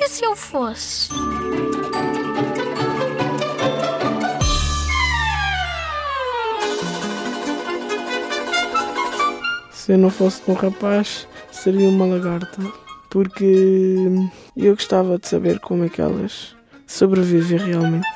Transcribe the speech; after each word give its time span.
E 0.00 0.08
se 0.08 0.24
eu 0.24 0.36
fosse? 0.36 1.08
Se 9.72 9.92
eu 9.92 9.98
não 9.98 10.08
fosse 10.08 10.40
um 10.48 10.54
rapaz, 10.54 11.26
seria 11.50 11.88
uma 11.88 12.06
lagarta. 12.06 12.62
Porque 13.10 13.96
eu 14.56 14.74
gostava 14.74 15.18
de 15.18 15.26
saber 15.26 15.58
como 15.58 15.84
é 15.84 15.88
que 15.88 16.00
elas 16.00 16.54
sobrevivem 16.86 17.58
realmente. 17.58 18.06